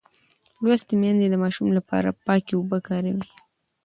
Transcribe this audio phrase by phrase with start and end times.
[0.63, 3.25] لوستې میندې د ماشوم لپاره پاکې اوبه کاروي.